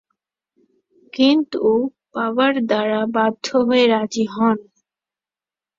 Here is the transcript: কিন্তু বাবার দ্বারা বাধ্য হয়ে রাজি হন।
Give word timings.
কিন্তু 1.13 1.61
বাবার 2.13 2.53
দ্বারা 2.69 3.01
বাধ্য 3.15 3.47
হয়ে 3.67 3.85
রাজি 3.87 4.25
হন। 4.27 4.57